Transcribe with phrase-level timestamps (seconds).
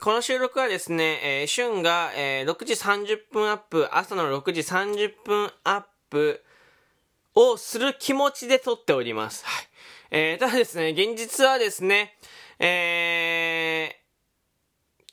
[0.00, 6.42] この収録はですね、えー、春が、えー、6時30分アップ、朝の6時30分アップ
[7.34, 9.44] をする気持ちで撮っております。
[9.44, 9.64] はい。
[10.10, 12.16] えー、ただですね、現実はですね、
[12.58, 14.00] え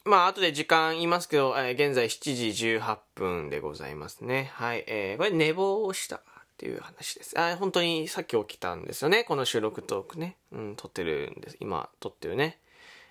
[0.05, 4.52] ー、まあ、後で時間言いますけど、えー、現在7時18分でございますね。
[4.54, 4.86] はい。
[4.88, 6.22] えー、これ寝坊をしたっ
[6.56, 7.38] ていう話です。
[7.38, 9.26] あ、本当にさっき起きたんですよね。
[9.26, 10.38] この収録トークね。
[10.54, 11.58] うん、撮ってるんです。
[11.60, 12.62] 今、撮ってるね。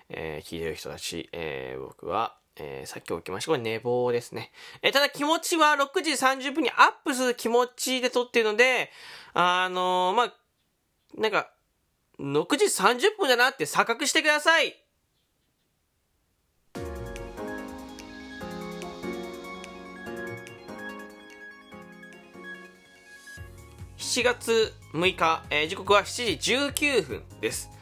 [0.09, 3.51] えー、聞いてる人たち、えー、僕は、えー、さっき起きました。
[3.51, 4.51] これ寝坊ですね。
[4.81, 8.89] えー、ただ気持ちは6時30分にアップする気持ちで撮ってるので、
[9.33, 10.33] あのー、まあ、
[11.17, 11.49] なんか、
[12.19, 14.75] 6時30分だなって錯覚してください
[23.97, 27.76] 7月6日、えー、時刻は7時19分です。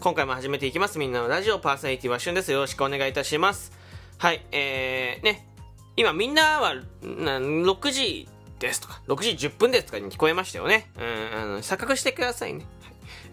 [0.00, 0.98] 今回も始めていきます。
[0.98, 2.50] みんなのラジオパーソナリティはしゅんです。
[2.50, 3.70] よろしくお願いいたします。
[4.16, 5.46] はい、えー、ね、
[5.94, 8.26] 今みんなは、6時
[8.58, 10.90] ですとか、6時10分ですとかに聞こえましたよね。
[10.96, 12.64] うん、あの、錯覚してくださいね。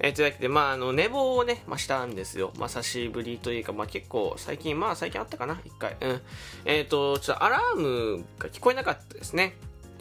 [0.01, 2.51] えー、というわけで、まあ、あの、寝坊をね、まあ、したんですよ。
[2.57, 5.95] まあ、久しぶりというか、まあ、結構、最近、まあ、最近あったかな、一回。
[6.01, 6.21] うん。
[6.65, 9.55] えっ、ー、と、ちょっとアラームが聞こえなかったですね。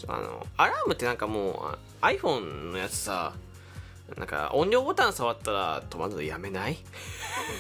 [0.09, 3.35] あの、アラームってなんかもう、iPhone のやつさ、
[4.17, 6.79] なんか音量ボタン触ったら止まるのやめない、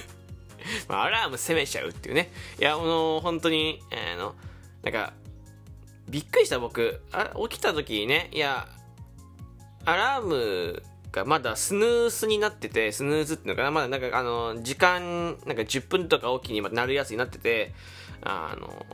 [0.89, 2.33] アラーム攻めちゃうっていうね。
[2.59, 3.81] いや、あの、本当に、
[4.15, 4.35] あの、
[4.83, 5.13] なんか、
[6.09, 7.01] びっくりした僕。
[7.13, 8.69] あ起きた時にね、いや、
[9.85, 17.75] アラームがまだスヌースになってて、スヌーズっていうのかな、まだなんかあの、時間、なんか10分とかおきになるやつになってて、
[18.23, 18.87] あの、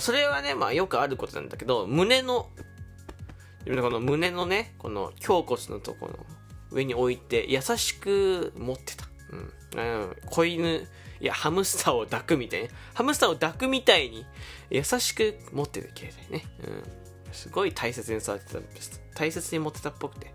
[0.00, 2.48] それはね、まあよくあることなんだけど、胸の、
[3.64, 6.26] この胸のね、この胸骨のところ
[6.72, 9.06] 上に置いて優しく持ってた。
[9.76, 10.16] うん。
[10.26, 10.86] 子犬、
[11.20, 12.68] いや、ハムスターを抱くみたいな。
[12.94, 14.26] ハムスターを抱くみたいに
[14.70, 16.44] 優しく持ってる携帯ね。
[16.64, 17.32] うん。
[17.32, 19.00] すごい大切に触ってたんです。
[19.14, 20.32] 大切に持ってたっぽくて。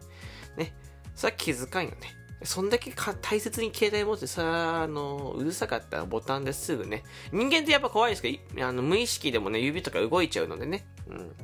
[0.55, 0.73] ね。
[1.15, 1.97] それは気づかんよね。
[2.43, 7.03] そんだけ大切に携帯持ってさ、あの、うるさかったらボタンですぐね。
[7.31, 10.85] 人間ってやっぱ怖いですけど、あの無意識でもね、指とか動いちゃうのでね。
[11.07, 11.35] うん。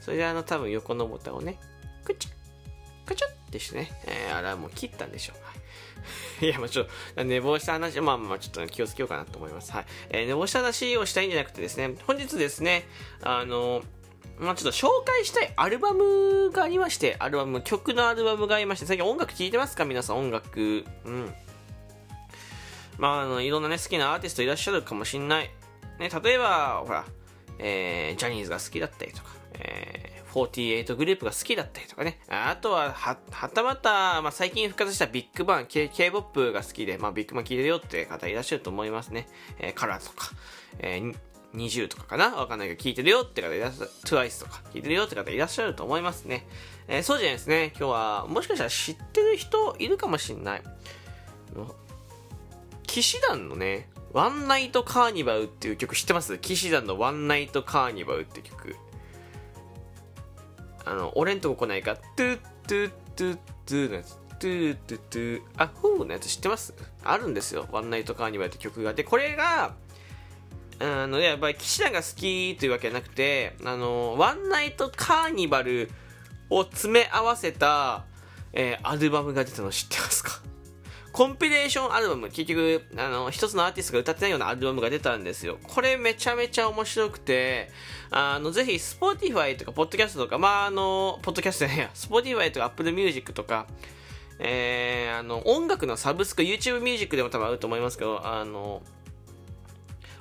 [0.00, 1.58] それであの、多分横のボタンをね、
[2.04, 2.30] クチッ、
[3.12, 5.34] クチュッってしてね、えー、アラームを切ったんでしょ
[6.40, 6.44] う。
[6.44, 9.72] いや、まあちょっと、寝坊した話、まあまあちょっと気をつけようかなと思います。
[9.72, 9.86] はい。
[10.10, 12.88] えー、寝坊した話をしたいんじゃなくてですね、本日ですね、
[13.22, 13.82] あの、
[14.38, 19.84] まあちょっと紹介したいアルバムがありまして、アルバム、曲のアルバムがありまして、最近音楽聴いてますか？
[19.84, 20.84] 皆さん音楽。
[21.04, 21.34] うん。
[22.98, 25.50] まああの、いろんなね、好きなアーティストいらっしゃるかもしんない。
[25.98, 27.04] ね、例えば、ほら、
[27.58, 32.18] えー、ジャニーズが好きだったりとか、えー48グループが好きだったりとかね。
[32.28, 39.28] あとは、は、はたまた、まあ、最近復活したビッグバン、K、K-POP が好きで、まあ、ビッグバン聴いてるよって方いらっしゃると思いますね。
[39.58, 40.30] えー、カラーとか、
[40.78, 41.14] えー、
[41.54, 42.30] 20とかかな？
[42.30, 46.46] わかんないけど、聞いてるよって方いらっしゃる、TWICE とか聞いてるよって方いらっしゃると思いますね。
[46.88, 47.72] えー、そうじゃないですね。
[47.78, 50.62] 今日は、もしかしたら知ってる人いるかもしんない。
[52.86, 56.38] 氣志團のね、ワンナイトカーニバルっていう曲知ってます？
[56.38, 58.76] 氣志團のワンナイトカーニバルって曲。
[60.84, 64.16] あの、俺んとこ来ないか、トゥトゥトゥトゥのやつ。
[64.38, 66.74] トゥトゥトゥあ、フーのやつ知ってます？
[67.04, 67.68] あるんですよ。
[67.70, 68.92] ワンナイトカーニバルって曲が。
[68.92, 69.74] で、これが、
[70.80, 75.90] あの、やっぱり氣志團が好きというわけじゃなくて、あの、ワンナイトカーニバル
[76.50, 78.04] を詰め合わせた、
[78.52, 80.40] えー、アルバムが出たの知ってますか？
[81.12, 85.58] コンピレーションアルバム、結局、あの、一つのアーティストが歌ってないようなアルバムが出たんですよ。
[85.62, 87.70] これめちゃめちゃ面白くて、
[88.10, 93.66] あの、ぜひ、 Spotify とか、ポッドキャストとか、まあ、あの、ポッドキャストじゃないや、 Spotify とか、 Apple Music とか、
[94.38, 98.82] えー、あの、音楽のサブスク、YouTube ミュージックでも多分あると思いますけど、あの、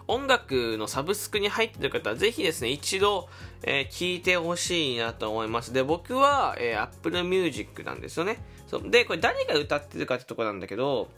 [0.08, 3.30] 音楽のサブスクに入ってる方は、ぜひですね、一度、
[3.64, 5.72] えー、聞いてほしいなと思います。
[5.72, 8.40] で、僕は、えー、Apple Music なんですよね。
[8.72, 11.10] そうで、これ誰が歌ってるかってとこなんだけど、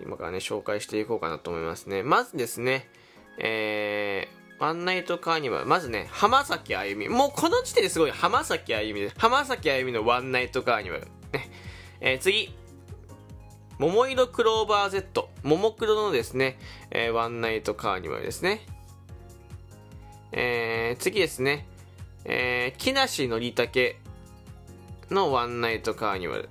[0.00, 2.04] 今からね、紹介していこうかなと思いますね。
[2.04, 2.88] まずですね、
[3.36, 5.66] えー、ワンナイトカーニバル。
[5.66, 7.08] まずね、浜崎あゆみ。
[7.08, 9.16] もうこの時点ですごい浜崎あゆみです。
[9.18, 11.02] 浜崎あゆみのワンナイトカーニバル。
[11.32, 11.50] ね。
[12.00, 12.54] えー、次。
[13.80, 15.28] 桃色クローバー Z。
[15.42, 16.60] ももクロのですね、
[16.92, 18.60] えー、ワンナイトカーニバルですね。
[20.30, 21.66] えー、次ですね。
[22.24, 23.96] えー、木梨憲武
[25.10, 26.48] のワンナイトカーニバル。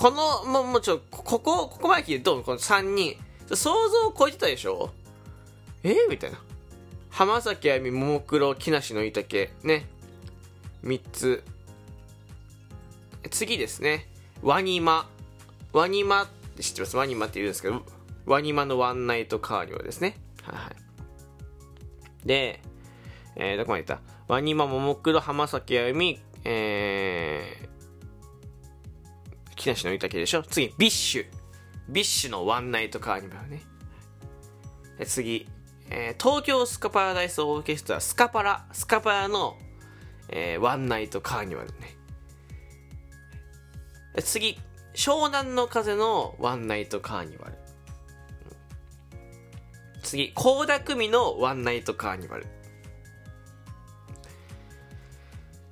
[0.00, 2.42] この、もう、もうちょ、ここ、ここまで聞いてどう？
[2.42, 3.16] この3人。
[3.54, 4.90] 想像を超えてたでしょ？
[5.82, 5.94] え？
[6.08, 6.40] みたいな。
[7.10, 9.84] 浜崎あゆみ、ももクロ、木梨のいたけ、ね。
[10.84, 11.44] 3つ。
[13.30, 14.08] 次ですね。
[14.40, 15.06] ワニマ。
[15.74, 16.96] ワニマって知ってます？
[16.96, 17.82] ワニマって言うんですけど、
[18.24, 20.16] WANIMA のワンナイトカーニバルですね。
[20.44, 22.26] はいはい。
[22.26, 22.62] で、
[23.36, 24.32] えー、どこまで言った？
[24.32, 27.68] WANIMA、ももクロ、浜崎あゆみ、えー、
[29.60, 30.42] 木梨の豊でしょ？
[30.42, 33.60] 次、 BiSH。BiSH のワンナイトカーニバルね。
[35.04, 35.46] 次、
[35.90, 39.58] えー、東京スカパラダイスオーケストラ、スカパラ、スカパラの、
[40.30, 41.94] えー、ワンナイトカーニバルね。
[44.22, 44.58] 次、
[44.94, 47.58] 湘南の風のワンナイトカーニバル。
[50.02, 52.46] 次、高田組のワンナイトカーニバル。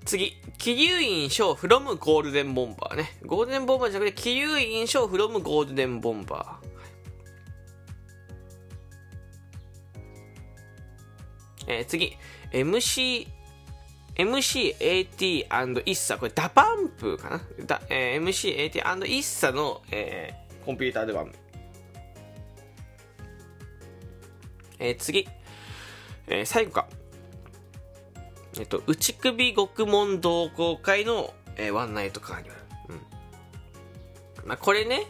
[0.08, 3.18] 次、桐生院賞フロムゴールデンボンバーね。
[3.26, 6.68] ゴールデンボンバーじゃなくて、桐生院賞フロムゴールデンボンバー。
[11.66, 12.16] えー、次、
[12.52, 13.28] MC、
[14.16, 17.42] MCAT& イッサ、これ DA PUMP かな？
[17.66, 21.26] だ、えー、MCAT& イッサの、えー、コンピューターアルバ。
[24.78, 25.28] えー、次、
[26.28, 26.88] えー、最後か。
[28.56, 32.60] えっと、打首獄門同好会の、えー、ワンナイトカーニバル。
[32.90, 34.48] うん。
[34.48, 35.06] まあ、これね、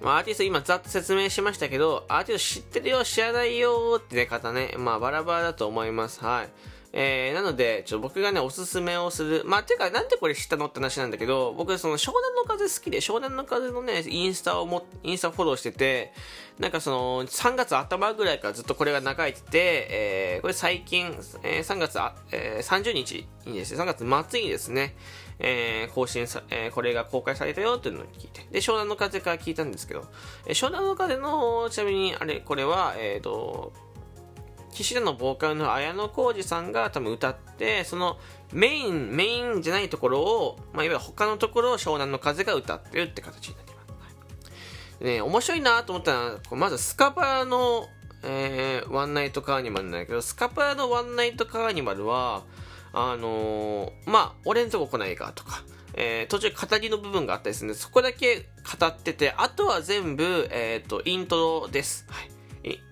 [0.00, 6.24] まあ、アーティスト今ざっと説明しましたけど、アーティスト知ってるよ、知らないよって方ね、まあ、バラバラだと思います。
[6.24, 6.48] はい。
[6.92, 9.42] えー、なので、ちょっと僕がね、おすすめをする。
[9.44, 16.12] まあ、てか、なんでこれ知ったのって話なんだけど、僕、その、湘南の風好きで、湘南の風のね、インスタをも、インスタフォローしてて、
[16.58, 21.98] なんかその、3月頭ぐらいからずっとこれが流れてて、えー、これ最近、えー、3月、
[22.32, 24.96] えー、30日にですね、3月末にですね、
[25.38, 30.06] えー、更新さ、えー、これが公開されたよっていうのを聞いて、で、湘南の風から聞いたんですけど、
[30.46, 33.72] えー、湘南の風の、ちなみに、あれ、これは、えっ、ー、と、
[34.72, 38.18] 岸田のボーカルの綾野浩二さんが多分歌って、その
[38.52, 43.78] メイン、メインじゃないところを、まあ、いわゆる他のところを湘南の風が歌ってるって形になってま
[44.98, 45.04] す。
[45.04, 47.88] ね、面白いなと思ったのは、まずスカパラの、
[48.22, 52.42] えー、ワンナイトカーニバルなんだけど、スカパラのワンナイトカーニバルは、
[52.92, 55.62] あのー、まあ、俺んとこ来ないかとか、
[55.94, 58.48] えー、途中語りの部分があったりするんで、そこだけ
[58.80, 62.06] 語ってて、あとは全部、えっ、ー、と、イントロです。
[62.08, 62.30] はい。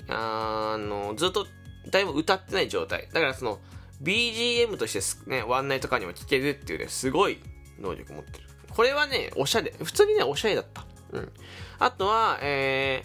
[0.08, 1.46] あの、ずっと
[1.90, 3.08] 誰も歌ってない状態。
[3.12, 3.58] だからその、
[4.02, 7.38] BGM としてね、ワンナイトカーにも聴けるっていうね、すごい
[7.80, 8.44] 能力持ってる。
[8.74, 9.72] これはね、おしゃれ。
[9.82, 10.84] 普通にね、おしゃれだった。
[11.12, 11.32] うん。
[11.78, 13.04] あとは、え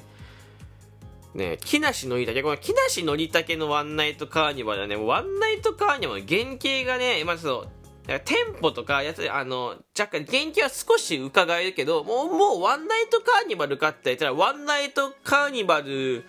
[1.36, 2.44] ー、ね、木梨憲武。
[2.44, 7.66] この木梨憲武のワンナイトカーニバルはね、ワンナイトカーニバルの原型がね、まあその、
[8.06, 16.24] テンポとか、やつ、あの、若干、元気は少し伺えるけど、もう、もう、ワンナイトカーニバルかって言ったら、ワンナイトカーニバル、う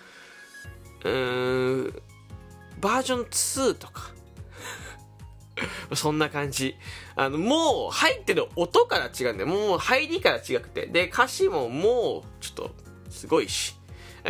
[1.05, 2.03] ーん、
[2.85, 4.13] バージョン2とか
[5.97, 6.77] そんな感じ。
[7.17, 9.47] あの、もう入ってる音から違うんだよ。
[9.49, 10.87] もう入りから違くて。
[10.87, 12.71] で、歌詞ももう、ちょっと、
[13.09, 13.75] すごいし。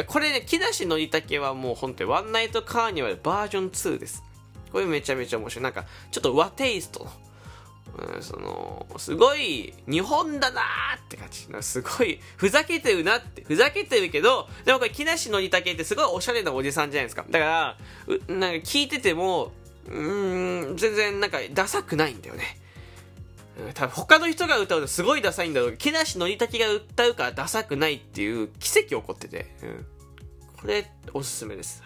[0.07, 4.23] これね、木梨憲武はもう本当にワンナイトカーニバルバージョン2です。
[4.71, 5.63] これめちゃめちゃ面白い。
[5.65, 7.11] なんか、ちょっと和テイストの。
[7.97, 11.47] うん、その、すごい、日本だなーって感じ。
[11.63, 17.25] すごい、ふざけてるなって、ふざけてるけど、でもこれ、木梨憲武ってすごいおしゃれなおじさんじゃないですか。
[17.31, 19.53] だから、うなんか聞いてても、
[19.87, 22.59] うん、全然なんか、ダサくないんだよね。
[23.75, 29.87] 多分他の人が歌うとすごいダサいんだろうけど、木梨憲武が歌うからダサくないっていう奇跡起こってて、うん。
[30.61, 31.83] これ、おすすめです。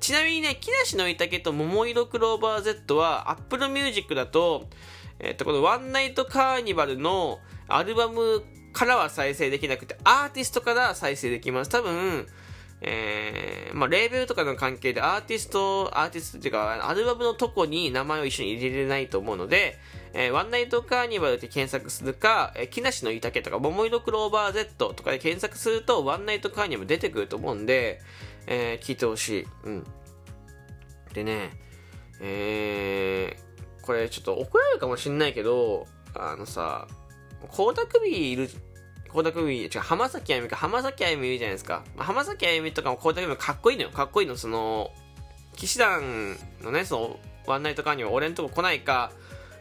[0.00, 4.68] ちなみにね、木梨憲武と桃色クローバー Z は Apple Music だと、
[5.22, 7.38] えっと、このワンナイトカーニバルの
[7.68, 11.70] アルバムからは再生できなくて、アーティストから再生できます。
[11.70, 12.26] 多分、
[12.80, 19.78] えー、まあ、レーベルとかの関係でアーティスト、アーティストっていうか、アルバムのとこに名前を一緒に入れれないと思うので、
[20.12, 28.00] えー、ワンナイトカーニバルって検索するか、えー、木梨の板けとか、桃色クローバー Z とかで検索すると、ワンナイトカーニバル出てくると思うんで、
[28.48, 29.46] えー、聞いてほしい。
[29.62, 29.86] うん。
[31.14, 31.50] でね、
[32.20, 33.51] えー、
[33.82, 36.86] これちょっと怒られるかもしんないけど、あのさ、
[37.50, 38.48] 高田首いる、
[39.08, 41.84] 高田首、違う、浜崎あゆみか、浜崎あゆみいるじゃないですか。
[41.96, 43.90] 浜崎あゆみとかも高田首もかっこいいのよ。
[43.90, 44.36] かっこいいの。
[44.36, 44.92] その、
[45.56, 49.12] 騎士団のね、その、ワンナイトカーには俺んとこ来ないか、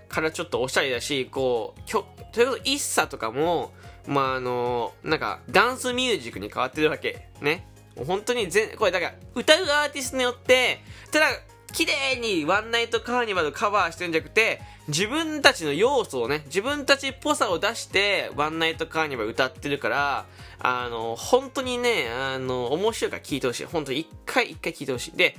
[0.08, 3.74] からちょっとおしゃれだし、こう、きょ、ということ、一茶とかも、
[4.08, 7.30] まあ、あの、なんか、ダンスミュージックに変わってるわけ。
[7.42, 7.68] ね。
[8.06, 11.28] 本当に全、これだから、歌うアーティストによって、ただ、
[11.72, 20.26] 綺麗にワンナイトカーニバルカバーしてるんじゃなくて、自分たちの要素をね、自分たちっぽさを出して、ワンナイトカーニバル歌ってるから、
[20.60, 23.66] あの、本当にね、あの、面白いから聞いてほしい。
[23.66, 25.12] 本当に一回一回聞いてほしい。
[25.18, 25.36] で、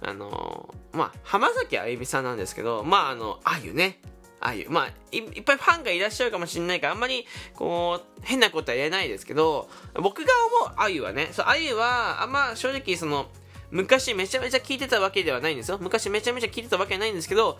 [0.00, 4.00] あの、まあ、浜崎あゆみさんなんですけど、まあ、あの、あゆね。
[4.40, 4.66] あゆ。
[4.68, 13.26] まあい、いっぱいファンがいらっしゃるかもしれないから、あんまり、こう、変なことは言えないですけど、僕が思うあゆはね、そう、あゆは、あんま正直その、
[13.74, 15.78] 昔めちゃめちゃ聞いてたわけではないんですよ。
[15.80, 17.58] 昔めちゃめちゃ聞いてたわけないんですけど、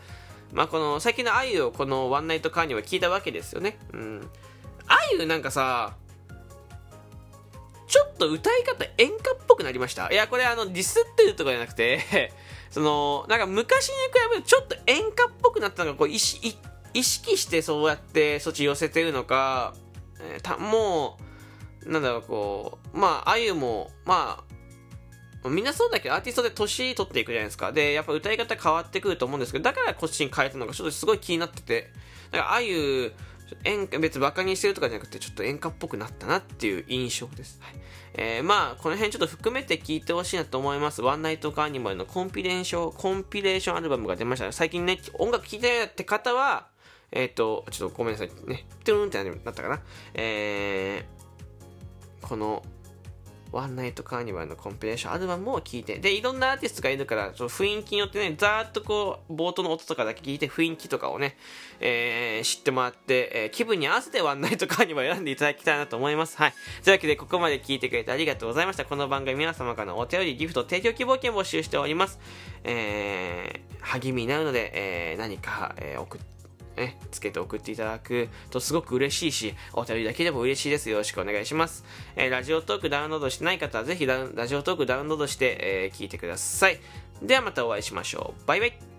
[0.52, 3.78] まあ、この、最近のあゆをこのワンナイトカーニは聞いたわけですよね。
[3.92, 4.30] うん。
[4.86, 5.96] あゆなんかさ、
[7.88, 10.08] ちょっと歌い方演歌っぽくなりました？
[10.12, 12.32] いや、これあの、ディスってるとかじゃなくて
[12.70, 16.56] その、なんか昔に比べるとちょっと演歌っぽくなったのが、こう、意識
[16.94, 19.74] してそうやってそっち寄せてるのか、
[20.20, 21.18] えー、たも
[21.84, 24.53] う、なんだろう、こう、まあ、あゆも、まあ、
[25.50, 27.72] みんなそうだけど、アーティストで年取っていくじゃないですか。
[27.72, 31.90] で、やっぱ歌い方変わってくると思うんですけど、だからこっちに変えたのがちょっとすごい気になってて、
[32.30, 33.12] だからあゆ、
[33.64, 37.60] 演歌、別にバカにしてるとかじゃなくて、ちょっと演歌っぽくなったなっていう印象です。
[37.60, 37.74] はい。
[38.14, 41.02] えー、まあ、この辺ちょっと含めて聞いてほしいなと思います。
[41.02, 44.50] ワンナイトカーニバルのコンピレーション、コンピレーションアルバムが出ました。
[44.52, 46.68] 最近ね、音楽聴いてって方は、
[47.12, 48.66] えっ、ー、と、ちょっとごめんなさいね。
[48.84, 49.80] トゥルンってなったかな。
[50.14, 52.64] えー、この、
[53.52, 61.36] ワンナイトカーニバルのコンピレーションアルバムを聴いて、で、いろんなアーティストがいるから、その雰囲気によってね、ざーっとこう、冒頭の音とかだけ聞いて、雰囲気とかをね、
[61.80, 66.36] えー、知ってもらって、えー、気分に合わせてワンナイトカーニバル選んでいただきたいなと思います。
[66.36, 66.54] はい。
[66.82, 68.84] というわけで、ここまで聞いてくれてありがとうございました。
[68.84, 72.18] この番組皆様からのお便り、ギフト、提供希望券募集しております。
[72.64, 76.33] えー、励みになるので、えー、何か、えー、送って、
[76.76, 80.90] ね、つけて送っていただくとすごく嬉しいし、お便りだけでも嬉しいです。
[80.90, 81.84] よろしくお願いします。
[82.16, 86.78] えー、ラジオトークダウンロードしてない方はぜひラジオトークダウンロードして、えー、聞いてください。
[87.22, 88.46] ではまたお会いしましょう。
[88.46, 88.93] バイバイ。